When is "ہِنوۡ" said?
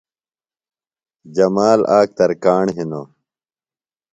2.75-3.07